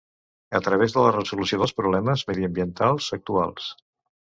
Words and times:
a 0.59 0.61
través 0.67 0.95
de 0.95 1.03
la 1.07 1.11
resolució 1.17 1.61
dels 1.65 1.77
problemes 1.83 2.25
mediambientals 2.33 3.13
actuals 3.21 3.71